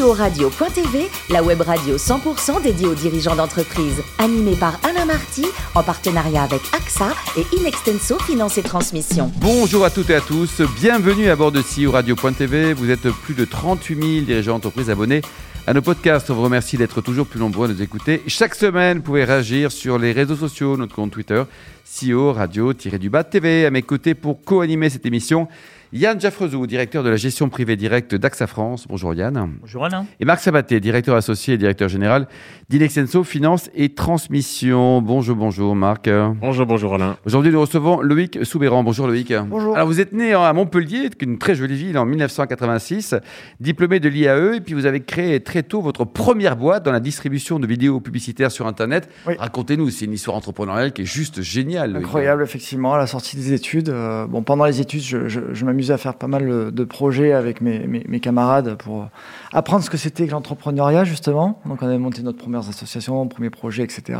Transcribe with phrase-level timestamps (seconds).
[0.00, 4.02] CEO Radio.tv, la web radio 100% dédiée aux dirigeants d'entreprise.
[4.18, 9.30] Animée par Alain Marty, en partenariat avec AXA et Inextenso Finance et Transmission.
[9.40, 12.72] Bonjour à toutes et à tous, bienvenue à bord de CEO Radio.tv.
[12.72, 15.20] Vous êtes plus de 38 000 dirigeants d'entreprise abonnés
[15.66, 16.30] à nos podcasts.
[16.30, 18.22] On vous remercie d'être toujours plus nombreux à nous écouter.
[18.26, 21.42] Chaque semaine, vous pouvez réagir sur les réseaux sociaux, notre compte Twitter,
[21.84, 23.66] CEO Radio-du-Bas TV.
[23.66, 25.46] À mes côtés pour co-animer cette émission,
[25.92, 28.86] Yann Jaffrezou, directeur de la gestion privée directe d'AXA France.
[28.88, 29.54] Bonjour Yann.
[29.60, 30.06] Bonjour Alain.
[30.20, 32.28] Et Marc Sabaté, directeur associé et directeur général
[32.68, 35.02] d'Inexenso Finance et Transmission.
[35.02, 36.08] Bonjour, bonjour Marc.
[36.40, 37.16] Bonjour, bonjour Alain.
[37.26, 38.84] Aujourd'hui, nous recevons Loïc Soubéran.
[38.84, 39.34] Bonjour Loïc.
[39.48, 39.74] Bonjour.
[39.74, 43.16] Alors vous êtes né à Montpellier, une très jolie ville, en 1986,
[43.58, 47.00] diplômé de l'IAE, et puis vous avez créé très tôt votre première boîte dans la
[47.00, 49.08] distribution de vidéos publicitaires sur Internet.
[49.26, 49.34] Oui.
[49.40, 51.94] Racontez-nous, c'est une histoire entrepreneuriale qui est juste géniale.
[51.94, 52.04] Loïc.
[52.04, 53.88] Incroyable, effectivement, à la sortie des études.
[53.88, 56.84] euh, bon, pendant les études, je, je- je m'amusais à faire pas mal euh, de
[56.84, 59.08] projets avec mes camarades pour
[59.52, 61.60] apprendre ce que c'était que l'entrepreneuriat, justement.
[61.66, 64.18] Donc, on avait monté notre première association, premier projet, etc.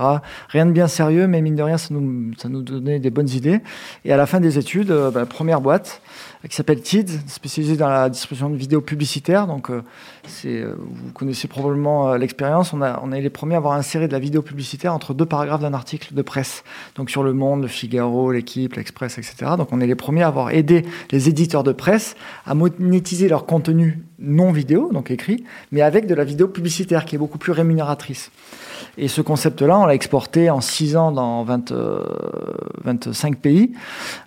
[0.49, 3.29] Rien de bien sérieux, mais mine de rien, ça nous, ça nous donnait des bonnes
[3.31, 3.61] idées.
[4.05, 6.01] Et à la fin des études, euh, bah, première boîte
[6.45, 9.47] euh, qui s'appelle TID, spécialisée dans la distribution de vidéos publicitaires.
[9.47, 9.83] Donc, euh,
[10.27, 12.73] c'est, euh, vous connaissez probablement l'expérience.
[12.73, 15.75] On, a, les premiers à avoir inséré de la vidéo publicitaire entre deux paragraphes d'un
[15.75, 16.65] article de presse.
[16.97, 19.53] Donc, sur Le Monde, Le Figaro, L'Équipe, L'Express, etc.
[19.59, 23.47] Donc, on est les premiers à avoir aidé les éditeurs de presse à monétiser leur
[23.47, 25.11] contenu non vidéo, donc
[25.73, 28.31] mais avec de la vidéo publicitaire qui est beaucoup plus rémunératrice.
[28.99, 32.05] Et ce concept-là, on l'a exporté en 6 ans dans 20, euh,
[32.85, 33.73] 25 pays.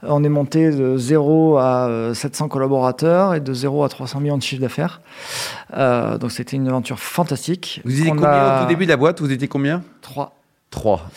[0.04, 4.38] On est monté de 0 à euh, 700 collaborateurs et de 0 à 300 millions
[4.38, 5.02] de chiffre d'affaires.
[5.76, 7.82] Euh, donc c'était une aventure fantastique.
[7.84, 9.20] Vous étiez On combien a au tout début de la boîte?
[9.22, 9.84] Vous étiez combien?
[10.02, 10.36] Trois.
[10.70, 11.10] Trois.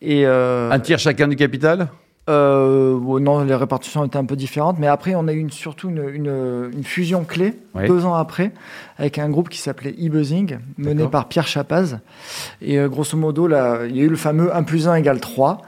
[0.00, 1.88] Et euh, Un tiers chacun du capital?
[2.28, 5.50] Euh, bon, non, les répartitions étaient un peu différentes, mais après, on a eu une-
[5.50, 7.88] surtout une, une- une fusion clé, Ouais.
[7.88, 8.52] deux ans après,
[8.98, 11.98] avec un groupe qui s'appelait eBuzzing, mené par Pierre Chapaz.
[12.60, 15.20] Et euh, grosso modo, là, il y a eu le fameux 1 plus 1 égale
[15.20, 15.62] 3.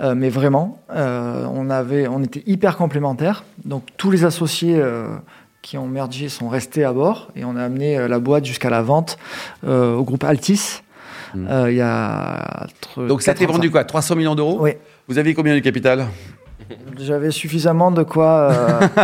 [0.00, 3.42] euh, mais vraiment, euh, on, avait, on était hyper complémentaires.
[3.64, 5.08] Donc, tous les associés euh,
[5.62, 8.70] qui ont mergé sont restés à bord et on a amené euh, la boîte jusqu'à
[8.70, 9.18] la vente
[9.66, 10.80] euh, au groupe Altis.
[11.34, 11.46] Hmm.
[11.50, 12.66] Euh, il y a.
[12.66, 14.58] entre Donc ça de vendu quoi 300 millions d'euros?
[14.60, 14.72] Oui.
[15.10, 16.06] Vous aviez combien du capital?
[16.96, 18.80] J'avais suffisamment de quoi, euh,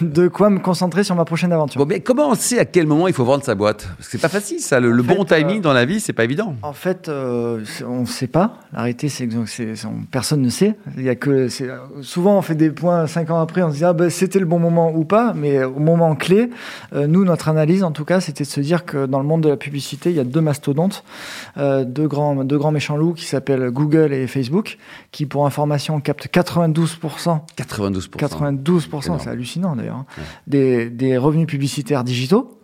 [0.00, 1.80] de quoi me concentrer sur ma prochaine aventure.
[1.80, 3.86] Bon, mais comment on sait à quel moment il faut vendre sa boîte?
[3.96, 4.80] Parce que c'est pas facile, ça.
[4.80, 6.54] Le, le En fait, bon timing euh, dans la vie, c'est pas évident.
[6.62, 8.58] En fait, euh, on ne sait pas.
[8.72, 9.34] La réalité, c'est que
[10.10, 10.76] personne ne sait.
[10.96, 11.70] Il y a que c'est-
[12.02, 14.46] souvent on fait des points cinq ans après, on se dit ah ben c'était le
[14.46, 15.32] bon moment ou pas.
[15.34, 16.50] Mais au moment clé,
[16.94, 19.42] euh, nous notre analyse en tout cas, c'était de se dire que dans le monde
[19.42, 21.04] de la publicité, il y a deux mastodontes,
[21.56, 24.78] euh, deux grands deux grands méchants loups qui s'appellent Google et Facebook,
[25.12, 28.08] qui pour information captent 92% 92%.
[28.18, 29.20] 92%, Énorme.
[29.22, 30.06] c'est hallucinant d'ailleurs, hein,
[30.46, 32.60] des, des revenus publicitaires digitaux.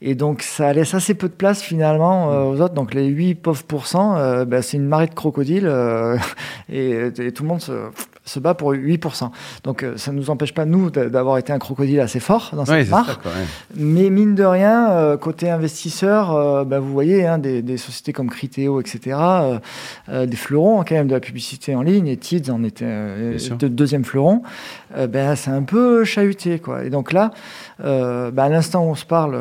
[0.00, 2.74] Et donc ça laisse assez peu de place finalement euh, aux autres.
[2.74, 6.16] Donc les 8 pauvres pourcents, euh, bah, c'est une marée de crocodiles euh,
[6.72, 7.90] et, et tout le monde se,
[8.28, 9.30] se bat pour 8%.
[9.64, 12.50] Donc euh, ça ne nous empêche pas, nous, d'a- d'avoir été un crocodile assez fort
[12.54, 13.46] dans cette ça, quoi, ouais.
[13.74, 18.12] Mais mine de rien, euh, côté investisseur, euh, bah, vous voyez hein, des, des sociétés
[18.12, 19.16] comme Criteo, etc.,
[20.08, 24.04] des fleurons quand même de la publicité en ligne, et Tids en était de deuxième
[24.04, 24.42] fleuron,
[25.08, 26.58] ben, c'est un peu chahuté.
[26.58, 26.84] Quoi.
[26.84, 27.30] Et donc là,
[27.78, 29.36] bah, à l'instant où on se parle,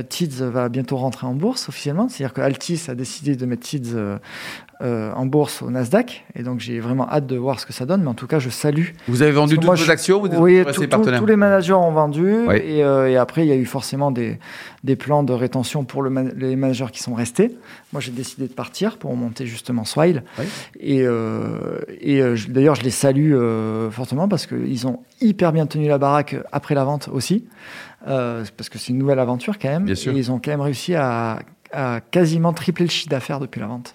[0.00, 3.92] Tids va bientôt rentrer en bourse officiellement, c'est-à-dire que Altis a décidé de mettre Tids
[3.94, 4.16] euh,
[4.80, 7.84] euh, en bourse au Nasdaq, et donc j'ai vraiment hâte de voir ce que ça
[7.84, 8.86] donne, mais en tout cas je salue.
[9.06, 11.92] Vous avez vendu toutes moi, vos actions Vous oui, tout- tout- tous les managers ont
[11.92, 12.46] vendu.
[12.48, 12.56] Oui.
[12.56, 14.38] et, euh, et après il y a eu forcément des,
[14.82, 17.54] des plans de rétention pour le man- les managers qui sont restés.
[17.92, 20.22] Moi j'ai décidé de partir pour monter justement Swile.
[20.38, 20.44] Oui.
[20.80, 25.86] et, euh, euh, d'ailleurs je les salue euh, fortement parce qu'ils ont hyper bien tenu
[25.86, 27.44] la baraque après la vente aussi
[28.08, 30.12] euh, parce que c'est une nouvelle aventure quand même Bien sûr.
[30.12, 31.40] et ils ont quand même réussi à,
[31.72, 33.94] à quasiment tripler le chiffre d'affaires depuis la vente.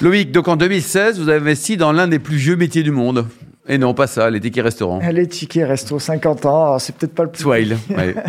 [0.00, 3.26] Loïc, donc en 2016, vous avez investi dans l'un des plus vieux métiers du monde.
[3.66, 5.00] Et non, pas ça, les tickets restaurants.
[5.10, 7.78] Les tickets resto 50 ans, alors c'est peut-être pas le plus Swile.
[7.96, 8.14] ouais.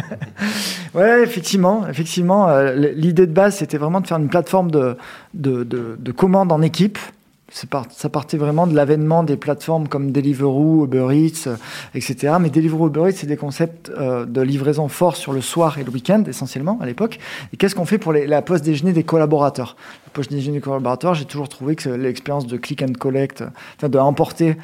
[0.93, 2.47] Ouais, effectivement, effectivement.
[2.47, 4.95] euh, L'idée de base, c'était vraiment de faire une plateforme de,
[5.33, 6.97] de, de, de commandes en équipe.
[7.55, 11.55] Ça partait vraiment de l'avènement des plateformes comme Deliveroo, Uber Eats, euh,
[11.93, 12.33] etc.
[12.41, 15.85] Mais Deliveroo, Uber Eats, c'est des concepts euh, de livraison forts sur le soir et
[15.85, 17.17] le week-end, essentiellement, à l'époque.
[17.53, 19.77] Et qu'est-ce qu'on fait pour les- la pause déjeuner des collaborateurs?
[20.05, 23.41] La pause déjeuner des collaborateurs, j'ai toujours trouvé que l'expérience de click and collect,
[23.77, 24.57] enfin de emporter,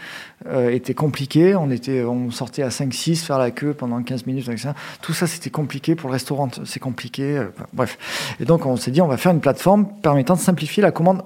[0.48, 1.56] euh, était compliquée.
[1.56, 4.76] On, était, on sortait à 5-6, faire la queue pendant 15 minutes, ça.
[5.02, 5.96] Tout ça, c'était compliqué.
[5.96, 7.38] Pour le restaurant, c'est compliqué.
[7.38, 7.98] euh, bref.
[8.42, 11.22] Et donc, on s'est dit, on va faire une plateforme permettant de simplifier la commande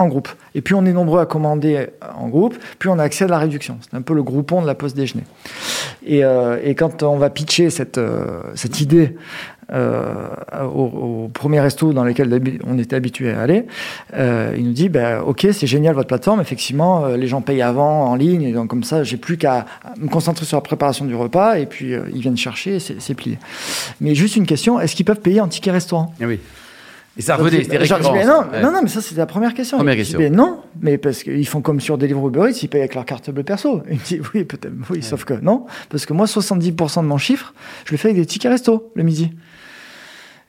[0.00, 0.28] en groupe.
[0.54, 3.38] Et plus on est nombreux à commander en groupe, plus on a accès à la
[3.38, 3.78] réduction.
[3.80, 5.24] C'est un peu le groupon de la pause déjeuner.
[6.06, 9.14] Et, euh, quand on va pitcher cette, euh, cette idée
[9.72, 10.26] euh,
[10.62, 13.66] au, au, premier resto dans lequel on était habitué à aller,
[14.14, 17.62] euh, il nous dit bah, Ok, c'est génial votre plateforme, effectivement, euh, les gens payent
[17.62, 19.66] avant en ligne, et donc comme ça, j'ai plus qu'à
[19.98, 23.38] me concentrer sur la préparation du repas, et puis euh, ils viennent chercher, c'est plié.
[24.00, 26.12] Mais juste une question est-ce qu'ils peuvent payer en ticket restaurant?
[26.20, 26.40] Eh oui.
[27.16, 28.00] Et ça revenait, c'était récurrent.
[28.00, 28.62] non, ouais.
[28.62, 29.76] non, non, mais ça, c'était la première question.
[29.76, 30.18] Première question.
[30.18, 33.04] Dis, non, mais parce qu'ils font comme sur Deliveroo Uber Eats, ils payent avec leur
[33.04, 33.82] carte bleue perso.
[33.90, 35.02] Il me dit, oui, peut-être, oui, ouais.
[35.02, 37.52] sauf que non, parce que moi, 70% de mon chiffre,
[37.84, 39.32] je le fais avec des tickets resto le midi.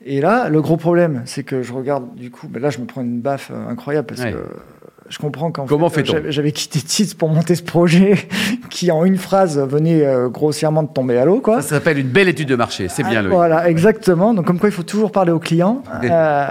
[0.06, 2.86] Et là, le gros problème, c'est que je regarde, du coup, ben là, je me
[2.86, 4.32] prends une baffe incroyable parce ouais.
[4.32, 4.38] que
[5.10, 8.28] je comprends qu'en Comment fait, fait j'avais quitté Tiz pour monter ce projet
[8.70, 11.42] qui, en une phrase, venait euh, grossièrement de tomber à l'eau.
[11.42, 11.62] Quoi.
[11.62, 14.34] Ça s'appelle une belle étude de marché, c'est bien, ah, Voilà, exactement.
[14.34, 16.48] Donc, comme quoi, il faut toujours parler aux clients euh,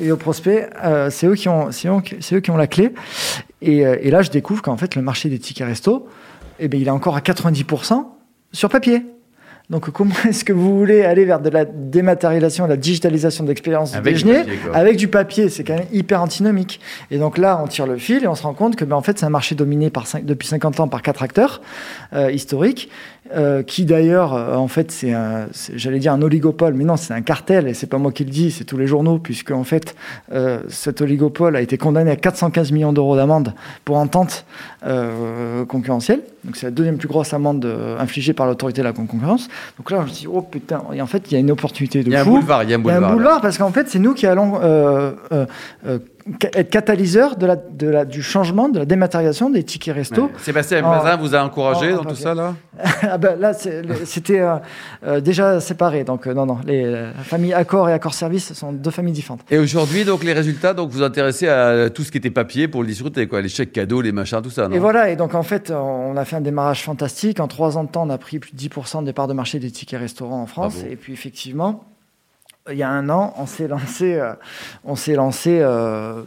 [0.00, 0.68] et aux prospects.
[0.84, 2.02] Euh, c'est eux, qui ont, eux,
[2.32, 2.94] eux qui ont la clé.
[3.62, 6.06] Et, et là, je découvre qu'en fait, le marché des tickets resto,
[6.60, 8.04] eh bien, il est encore à 90%
[8.52, 9.02] sur papier.
[9.70, 13.48] Donc, comment est-ce que vous voulez aller vers de la dématérialisation, de la digitalisation de
[13.48, 15.48] l'expérience du déjeuner du papier, avec du papier?
[15.48, 16.80] C'est quand même hyper antinomique.
[17.10, 19.00] Et donc là, on tire le fil et on se rend compte que, ben, en
[19.00, 21.62] fait, c'est un marché dominé par depuis 50 ans par quatre acteurs
[22.12, 22.90] euh, historiques,
[23.34, 25.14] euh, qui d'ailleurs, euh, en fait, c'est,
[25.74, 27.66] j'allais dire un oligopole, mais non, c'est un cartel.
[27.66, 29.94] Et c'est pas moi qui le dis, c'est tous les journaux, puisque en fait,
[30.68, 34.44] cet oligopole a été condamné à 415 millions d'euros d'amende pour entente
[35.68, 36.20] concurrentielle.
[36.44, 37.66] Donc c'est la deuxième plus grosse amende
[37.98, 39.48] infligée par l'autorité de la concurrence.
[39.78, 42.02] Donc là, je me dis, oh putain, et en fait, il y a une opportunité
[42.02, 42.32] de Il y a un fou.
[42.32, 43.00] boulevard, il y a un boulevard.
[43.00, 45.46] Il y a un boulevard parce qu'en fait, c'est nous qui allons euh, euh,
[45.86, 45.98] euh,
[46.54, 50.22] être catalyseur de la, de la, du changement, de la dématérialisation des tickets resto.
[50.22, 50.30] Ouais.
[50.38, 52.54] Sébastien Mazin vous a encouragé en, dans en tout ça, là?
[53.02, 54.40] Ah ben, Là, c'était
[55.04, 56.04] euh, déjà séparé.
[56.04, 59.40] Donc, non, non, les la famille Accor et Accor Service sont deux familles différentes.
[59.50, 62.82] Et aujourd'hui, donc, les résultats, donc, vous intéressez à tout ce qui était papier pour
[62.82, 64.68] le disfruter, quoi, les chèques cadeaux, les machins, tout ça.
[64.68, 64.74] Non?
[64.74, 67.40] Et voilà, et donc, en fait, on a fait un démarrage fantastique.
[67.40, 69.58] En trois ans de temps, on a pris plus de 10% des parts de marché
[69.58, 70.74] des tickets restaurants en France.
[70.74, 70.90] Bravo.
[70.90, 71.84] Et puis, effectivement,
[72.70, 74.32] il y a un an, on s'est lancé, euh,
[74.84, 76.22] on s'est lancé, euh,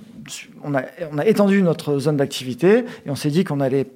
[0.63, 3.87] on, a, on a étendu notre zone d'activité et on s'est dit qu'on allait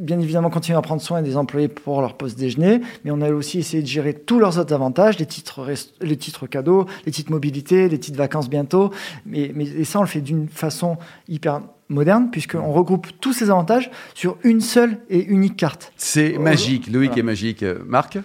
[0.00, 3.32] bien évidemment continuer à prendre soin des employés pour leur poste déjeuner, mais on allait
[3.32, 5.66] aussi essayer de gérer tous leurs autres avantages, les titres,
[6.00, 8.92] les titres cadeaux, les titres mobilité, les titres vacances bientôt.
[9.26, 10.98] Mais, mais et ça, on le fait d'une façon
[11.28, 15.92] hyper moderne, puisqu'on regroupe tous ces avantages sur une seule et unique carte.
[15.96, 16.86] C'est euh, magique.
[16.88, 17.20] Loïc voilà.
[17.20, 17.64] est magique.
[17.84, 18.18] Marc?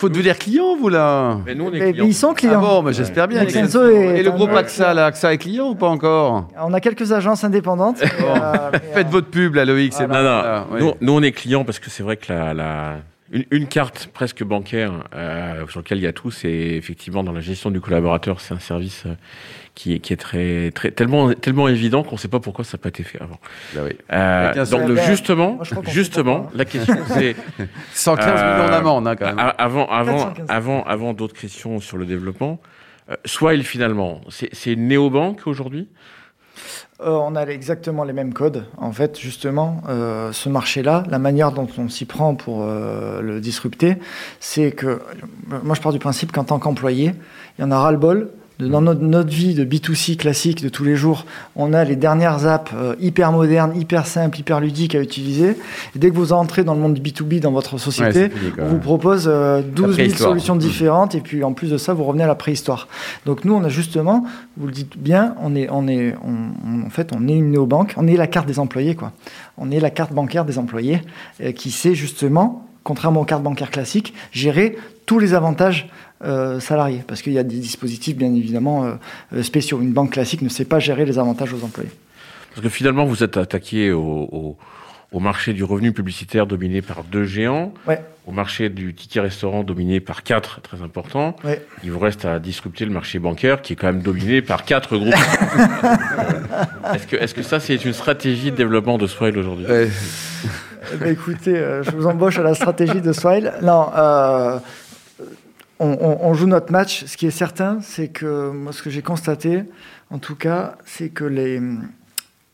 [0.00, 2.04] Faut devenir client, vous là Mais nous, on est mais, clients.
[2.04, 2.54] mais ils sont clients.
[2.56, 3.42] Ah bon, mais j'espère bien.
[3.42, 7.12] Et, et le groupe AXA, là, AXA est client ou pas encore On a quelques
[7.12, 7.98] agences indépendantes.
[8.00, 9.92] mais, euh, mais, euh, Faites votre pub, là, Loïc.
[9.92, 10.08] Voilà.
[10.08, 10.42] Non, non.
[10.42, 10.80] Là, oui.
[10.80, 12.96] nous, nous, on est clients parce que c'est vrai que la, la...
[13.32, 17.32] Une, une, carte presque bancaire euh, sur laquelle il y a tout, c'est effectivement dans
[17.32, 19.14] la gestion du collaborateur, c'est un service euh,
[19.74, 22.76] qui est, qui est très, très tellement, tellement évident qu'on ne sait pas pourquoi ça
[22.76, 23.38] n'a pas été fait avant.
[23.74, 23.92] Bah oui.
[24.12, 27.36] euh, donc le, justement, Moi, justement, la question c'est
[27.92, 29.52] 115 millions d'amendes hein, quand même.
[29.58, 32.60] Avant, avant, avant, avant d'autres questions sur le développement,
[33.10, 35.88] euh, Swile finalement, c'est une néobanque aujourd'hui?
[37.02, 38.66] Euh, on a exactement les mêmes codes.
[38.76, 43.40] En fait, justement, euh, ce marché-là, la manière dont on s'y prend pour euh, le
[43.40, 43.96] disrupter,
[44.38, 45.00] c'est que,
[45.46, 47.14] moi je pars du principe qu'en tant qu'employé,
[47.58, 48.30] il y en a ras-le-bol
[48.68, 51.24] dans notre, notre, vie de B2C classique de tous les jours,
[51.56, 55.50] on a les dernières apps euh, hyper modernes, hyper simples, hyper ludiques à utiliser.
[55.94, 58.78] Et dès que vous entrez dans le monde B2B dans votre société, ouais, on vous
[58.78, 61.14] propose euh, 12 000 solutions différentes.
[61.14, 62.88] Et puis en plus de ça, vous revenez à la préhistoire.
[63.26, 64.24] Donc nous, on a justement,
[64.56, 67.50] vous le dites bien, on est, on est, on, on, en fait, on est une
[67.50, 67.94] néobanque.
[67.96, 69.12] On est la carte des employés, quoi.
[69.58, 71.02] On est la carte bancaire des employés
[71.42, 75.88] euh, qui sait justement contrairement aux cartes bancaires classiques, gérer tous les avantages
[76.22, 77.02] euh, salariés.
[77.06, 78.98] Parce qu'il y a des dispositifs, bien évidemment,
[79.32, 79.80] euh, spéciaux.
[79.80, 81.90] Une banque classique ne sait pas gérer les avantages aux employés.
[82.50, 84.56] Parce que finalement, vous êtes attaqué au, au,
[85.12, 88.00] au marché du revenu publicitaire dominé par deux géants, ouais.
[88.26, 91.36] au marché du ticket restaurant dominé par quatre, très importants.
[91.42, 91.62] Ouais.
[91.82, 94.96] Il vous reste à disrupter le marché bancaire qui est quand même dominé par quatre
[94.96, 95.14] groupes.
[96.94, 99.66] est-ce que, est-ce que ça, c'est une stratégie de développement de Swile aujourd'hui?
[99.66, 99.88] Ouais.
[100.98, 103.52] Bah, Écoutez, euh, je vous embauche à la stratégie de Swile.
[103.62, 104.58] Non, euh,
[105.78, 107.04] on, on, on, joue notre match.
[107.06, 109.64] Ce qui est certain, c'est que moi, ce que j'ai constaté,
[110.10, 111.60] en tout cas, c'est que les,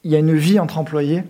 [0.04, 1.24] il y a une vie entre employés.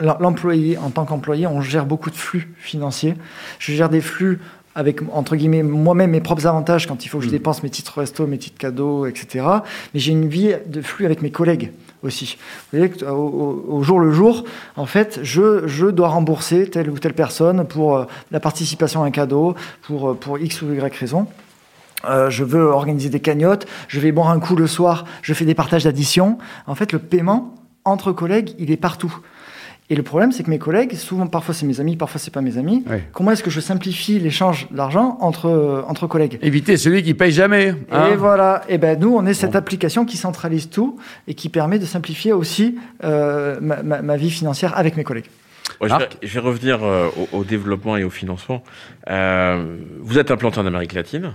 [0.00, 3.14] L'employé, en tant qu'employé, on gère beaucoup de flux financiers.
[3.58, 4.38] Je gère des flux
[4.76, 7.98] avec, entre guillemets, moi-même mes propres avantages quand il faut que je dépense mes titres
[7.98, 9.44] resto, mes titres cadeaux, etc.
[9.92, 12.38] Mais j'ai une vie de flux avec mes collègues aussi.
[12.72, 14.44] Vous voyez, au, jour le jour,
[14.76, 19.06] en fait, je, je dois rembourser telle ou telle personne pour euh, la participation à
[19.06, 21.26] un cadeau, pour, pour X ou Y raison.
[22.04, 25.44] Euh, je veux organiser des cagnottes, je vais boire un coup le soir, je fais
[25.44, 26.38] des partages d'addition.
[26.66, 29.18] En fait, le paiement, entre collègues, il est partout.
[29.90, 32.42] Et le problème, c'est que mes collègues, souvent, parfois c'est mes amis, parfois c'est pas
[32.42, 32.84] mes amis.
[32.90, 33.04] Ouais.
[33.12, 36.38] Comment est-ce que je simplifie l'échange d'argent entre, entre collègues?
[36.42, 37.74] Éviter celui qui paye jamais.
[37.90, 38.10] hein.
[38.12, 38.62] et voilà.
[38.68, 42.34] Et ben nous, on est cette application qui centralise tout et qui permet de simplifier
[42.34, 45.24] aussi euh, ma, ma- ma vie financière avec mes collègues.
[45.80, 48.62] Ouais, je, vais, Marc je vais revenir euh, au, au développement et au financement.
[49.08, 51.32] Euh, vous êtes implanté en Amérique latine,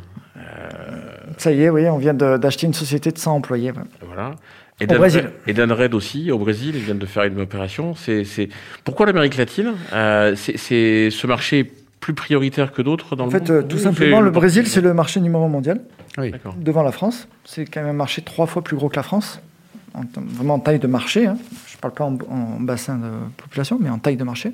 [1.38, 3.72] Ça y est, oui, on vient d'acheter une société de 100 employés.
[3.72, 3.78] ouais.
[4.06, 4.32] voilà.
[4.80, 5.30] Et Au Dan- Brésil.
[5.48, 7.94] Et Dan Red aussi, au Brésil, ils viennent de faire une opération.
[7.96, 8.50] C'est, c'est...
[8.84, 13.28] Pourquoi l'Amérique latine Euh, c'est, c'est ce marché est plus prioritaire que d'autres dans En
[13.28, 15.80] le fait, monde euh, pour tout simplement, le Brésil, c'est le marché numéro un mondial,
[16.18, 16.32] Oui.
[16.32, 16.56] D'accord.
[16.58, 17.28] devant la France.
[17.46, 19.40] C'est quand même un marché trois fois plus gros que la France,
[20.16, 21.28] vraiment en taille de marché.
[21.28, 21.38] hein.
[21.68, 24.54] Je ne parle pas en, bassin de population, mais en taille de marché.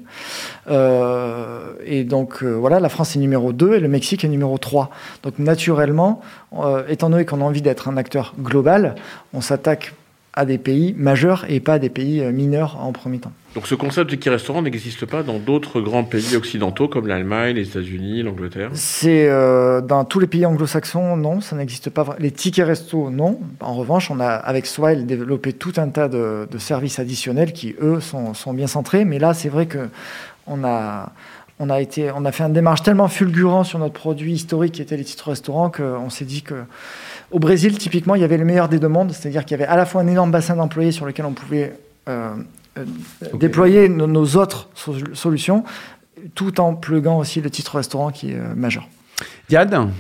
[0.70, 4.58] Euh, et donc, euh, voilà, la France est numéro 2 et le Mexique est numéro
[4.58, 4.90] 3.
[5.24, 6.22] Donc, naturellement,
[6.58, 8.96] euh, étant donné qu'on a envie d'être un acteur global,
[9.34, 9.94] on s'attaque
[10.34, 13.34] à des pays majeurs et pas à des pays mineurs en premier temps.
[13.56, 17.56] Donc ce concept de ticket restaurant n'existe pas dans d'autres grands pays occidentaux comme l'Allemagne,
[17.56, 18.70] les États-Unis, l'Angleterre.
[18.74, 22.16] C'est euh, dans tous les pays anglo-saxons, non, ça n'existe pas.
[22.20, 23.40] Les tickets resto, non.
[23.60, 28.00] En revanche, on a avec Swile développé tout un tas de, services additionnels qui, eux,
[28.02, 29.04] sont, bien centrés.
[29.04, 29.90] Mais là, c'est vrai que
[30.46, 31.12] on a,
[31.58, 34.84] on a été, on a fait un démarche tellement fulgurant sur notre produit historique qui
[34.84, 36.64] était les titres restaurants qu'on s'est dit que
[37.32, 39.72] au Brésil, typiquement, il y avait le meilleur des deux mondes, c'est-à-dire qu'il y avait
[39.72, 41.74] à la fois un énorme bassin d'employés sur lequel on pouvait
[42.08, 42.36] euh,
[42.80, 45.64] euh, déployer nos, nos autres so- solutions,
[46.36, 48.88] tout en pluguant aussi le titre restaurant qui est euh, majeur.
[49.50, 49.92] Diane?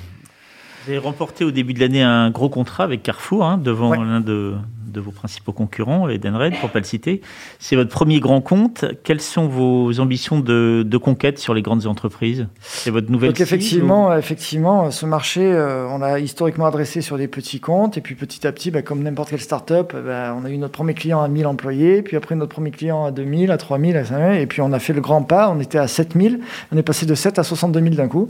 [0.85, 3.97] Vous avez remporté au début de l'année un gros contrat avec Carrefour, hein, devant Ouais.
[3.97, 4.55] l'un de,
[4.91, 7.21] de vos principaux concurrents, Edenred, pour pas le citer.
[7.59, 8.85] C'est votre premier grand compte.
[9.03, 12.47] Quelles sont vos ambitions de, de conquête sur les grandes entreprises?
[12.61, 17.27] C'est votre nouvelle Donc effectivement, effectivement, ce marché, euh, on l'a historiquement adressé sur des
[17.27, 20.49] petits comptes, et puis petit à petit, bah, comme n'importe quelle start-up, bah, on a
[20.49, 23.57] eu notre premier client à 1000 employés, puis après notre premier client à 2000, à
[23.57, 26.39] 3000, à 5000, et puis on a fait le grand pas, on était à 7000,
[26.73, 28.29] on est passé de 7 à 62 000 d'un coup.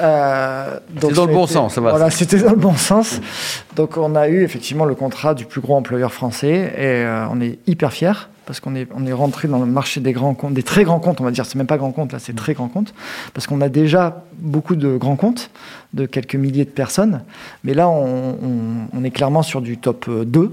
[0.00, 1.90] Euh, donc C'est dans le bon été- sens, ça va.
[1.90, 3.20] Voilà, c'était dans le bon sens.
[3.76, 7.40] Donc on a eu effectivement le contrat du plus gros employeur français, et euh, on
[7.40, 8.12] est hyper fiers.
[8.44, 10.98] Parce qu'on est, on est rentré dans le marché des grands comptes, des très grands
[10.98, 12.92] comptes, on va dire, c'est même pas grands comptes, là, c'est très grands comptes
[13.34, 15.48] parce qu'on a déjà beaucoup de grands comptes,
[15.94, 17.22] de quelques milliers de personnes,
[17.62, 20.50] mais là, on, on- on est clairement sur du top euh, 2,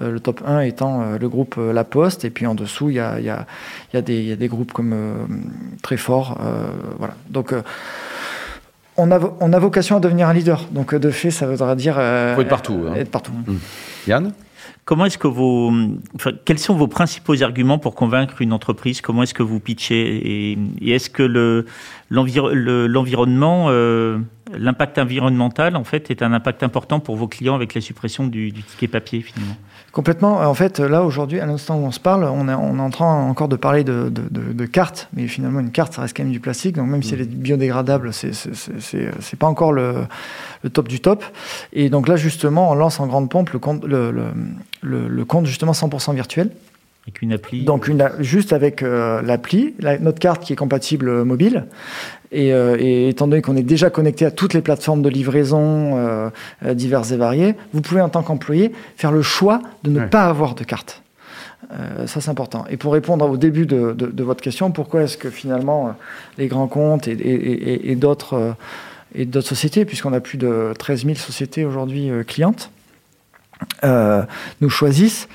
[0.00, 2.90] euh, le top 1 étant euh, le groupe euh, La Poste, et puis en dessous,
[2.90, 3.46] il y a, y a-
[3.92, 5.14] y a y a des groupes comme euh,
[5.82, 6.68] Très Fort, euh,
[7.00, 7.14] voilà.
[7.30, 7.62] Donc, euh,
[8.96, 11.74] on a, on a vocation à devenir un leader, donc euh, de fait, ça voudra
[11.74, 11.96] dire...
[11.98, 12.94] euh, Faut être partout, hein.
[12.94, 13.32] Être partout.
[14.06, 14.32] Yann?
[14.84, 15.72] Comment est-ce que vos,
[16.14, 19.00] enfin, quels sont vos principaux arguments pour convaincre une entreprise?
[19.00, 20.52] Comment est-ce que vous pitchez?
[20.52, 20.58] Et,
[20.94, 21.64] est-ce que le,
[22.10, 24.18] l'enviro- le- l'environnement, euh,
[24.58, 28.52] l'impact environnemental, en fait, est un impact important pour vos clients avec la suppression du,
[28.52, 29.56] ticket papier, finalement
[29.92, 30.40] Complètement.
[30.40, 33.48] En fait, là, aujourd'hui, à l'instant où on se parle, on est, en train encore
[33.48, 36.76] de parler de, cartes, mais finalement, une carte, ça reste quand même du plastique.
[36.76, 40.06] Donc, même si elle est biodégradable, c'est pas encore le,
[40.72, 41.24] top du top.
[41.72, 46.14] Et donc là, justement, on lance en grande pompe le compte, le compte justement 100%
[46.14, 46.50] virtuel.
[47.06, 51.08] Avec une appli Donc, une, juste avec euh, l'appli, la- notre carte qui est compatible
[51.08, 51.66] euh, mobile.
[52.32, 55.98] Et, euh, et étant donné qu'on est déjà connecté à toutes les plateformes de livraison
[55.98, 56.30] euh,
[56.64, 60.06] euh, diverses et variées, vous pouvez en tant qu'employé faire le choix de ne Ouais.
[60.06, 61.02] pas avoir de carte.
[61.72, 62.64] Euh, ça, c'est important.
[62.70, 65.90] Et pour répondre au début de, de- de votre question, pourquoi est-ce que finalement euh,
[66.38, 68.52] les grands comptes et, et- et- et d'autres euh,
[69.14, 72.70] et d'autres sociétés, puisqu'on a plus de 13 000 sociétés aujourd'hui euh, clientes,
[73.84, 74.22] euh,
[74.60, 75.28] nous choisissent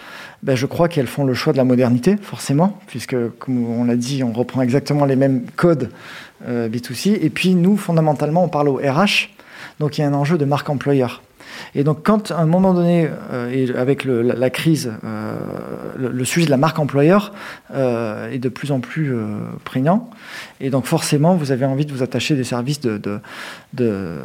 [0.43, 3.96] ben, je crois qu'elles font le choix de la modernité, forcément, puisque, comme on l'a
[3.96, 5.89] dit, on reprend exactement les mêmes codes
[6.48, 7.17] euh, B2C.
[7.22, 9.29] Et puis, nous, fondamentalement, on parle au RH,
[9.79, 11.22] donc il y a un enjeu de marque employeur.
[11.75, 15.36] Et donc, quand à un moment donné, euh, et avec le- la, la crise, euh,
[15.98, 17.34] le, le sujet de la marque employeur
[17.74, 19.25] euh, est de plus en plus euh,
[19.65, 20.10] prégnant,
[20.62, 23.19] et donc forcément, vous avez envie de vous attacher des services de, de,
[23.74, 24.19] de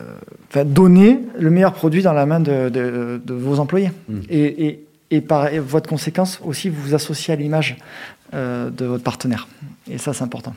[0.64, 3.90] donner le meilleur produit dans la main de, de- de vos employés.
[4.08, 4.18] Mm.
[4.28, 7.76] Et, et, et par et votre conséquence aussi, vous vous associez à l'image
[8.32, 9.46] euh, de votre partenaire.
[9.90, 10.54] Et ça, c'est important.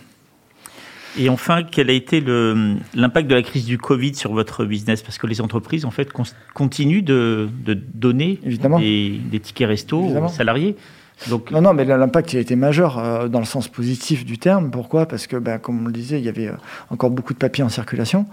[1.19, 2.21] Et enfin, quel a été
[2.93, 5.01] l'impact de la crise du Covid sur votre business?
[5.01, 6.09] Parce que les entreprises, en fait,
[6.53, 10.27] continuent de, de donner des, des tickets resto Évidemment.
[10.27, 10.75] aux salariés.
[11.29, 14.69] Donc, Non, non, mais l'impact a été majeur euh, dans le sens positif du terme.
[14.69, 15.07] Pourquoi?
[15.07, 16.53] Parce que, ben, comme on le disait, il y avait euh,
[16.91, 18.25] encore beaucoup de papier en circulation.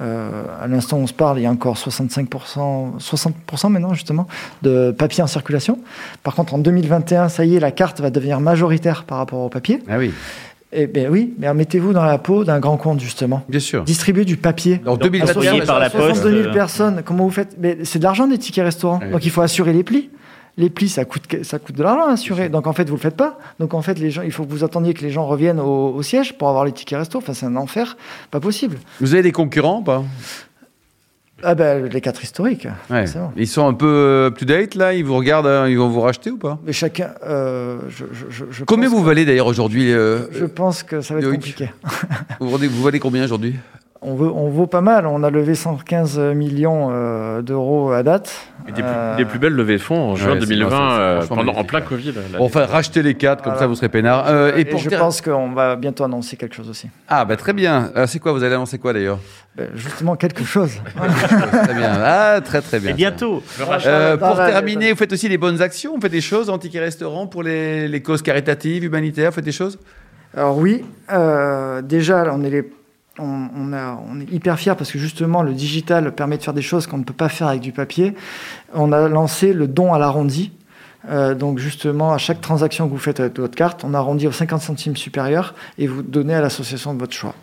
[0.00, 4.26] Euh, à l'instant où on se parle, il y a encore 65%, 60% maintenant justement,
[4.62, 5.78] de papier en circulation.
[6.22, 9.48] Par contre, en 2021, ça y est, la carte va devenir majoritaire par rapport au
[9.50, 9.82] papier.
[9.88, 10.12] Ah oui,
[10.72, 13.44] Eh bien oui, mais mettez-vous dans la peau d'un grand compte justement.
[13.48, 13.84] bien sûr.
[13.84, 14.80] Distribuer du papier.
[14.86, 16.06] En Donc, 2021, envoyé par la poste.
[16.14, 17.56] 62 000 euh, personnes, comment vous faites?
[17.60, 19.00] Mais C'est de l'argent des tickets restaurants.
[19.00, 19.10] Ouais.
[19.10, 20.08] Donc il faut assurer les plis.
[20.58, 22.50] Les plis, ça coûte, ça coûte de l'argent à assurer.
[22.50, 23.38] Donc en fait, vous le faites pas.
[23.58, 25.94] Donc en fait, les gens, il faut que vous attendiez que les gens reviennent au,
[25.94, 27.18] au siège pour avoir les tickets resto.
[27.18, 27.96] Enfin, c'est un enfer,
[28.30, 28.76] pas possible.
[29.00, 30.04] Vous avez des concurrents ou pas?
[31.42, 32.68] Ah ben, les quatre historiques.
[32.88, 33.04] Ouais.
[33.36, 34.94] Ils sont un peu up to date là?
[34.94, 36.60] Ils vous regardent, hein, ils vont vous racheter ou pas?
[36.64, 40.84] Mais chacun, euh, je, je, je, je Combien vous valez d'ailleurs aujourd'hui euh, Je pense
[40.84, 41.72] que ça va être compliqué.
[42.38, 43.56] vous, vous valez combien aujourd'hui?
[44.04, 45.06] On, veut, on vaut pas mal.
[45.06, 48.34] On a levé 115 millions euh, d'euros à date.
[48.68, 50.68] Et des, plus, Euh, des plus belles levées de fonds en juin Ouais, c'est- 2020,
[50.70, 51.80] c'est- c'est euh, pendant, en plein.
[51.80, 52.12] Covid.
[52.12, 52.38] là.
[52.38, 53.60] Bon, Enfin, rachetez les quatre, comme Voilà.
[53.60, 54.24] ça vous serez peinard.
[54.28, 56.88] Euh, et et pour je ter- pense qu'on va bientôt annoncer quelque chose aussi.
[57.08, 57.90] Ah, bah très bien.
[57.94, 59.18] Ah, c'est quoi Vous allez annoncer quoi d'ailleurs?
[59.56, 60.72] Ben, justement, quelque chose.
[61.64, 61.92] Très bien.
[62.02, 62.90] Ah, très très bien.
[62.90, 63.42] Et bientôt.
[63.58, 63.64] Le.
[63.86, 66.80] Euh, pour terminer, vous faites aussi des bonnes actions, vous faites des choses en ticket
[66.80, 69.78] restaurant pour les, les causes caritatives, humanitaires, vous faites des choses?
[70.36, 72.64] Alors oui, euh, déjà, on est, les,
[73.18, 76.86] on, a, est hyper fiers parce que justement, le digital permet de faire des choses
[76.86, 78.14] qu'on ne peut pas faire avec du papier.
[78.74, 80.52] On a lancé le don à l'arrondi.
[81.10, 84.32] Euh, donc justement, à chaque transaction que vous faites avec votre carte, on arrondit aux
[84.32, 87.34] 50 centimes supérieurs et vous donnez à l'association de votre choix.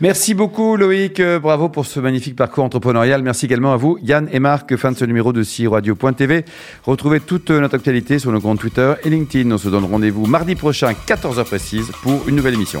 [0.00, 3.22] Merci beaucoup Loïc, Euh, bravo pour ce magnifique parcours entrepreneurial.
[3.22, 6.46] Merci également à vous Yann et Marc, fin de ce numéro de CIO Radio.tv.
[6.84, 9.50] Retrouvez toute notre actualité sur nos comptes Twitter et LinkedIn.
[9.50, 12.80] On se donne rendez-vous mardi prochain, 14h précise, pour une nouvelle émission.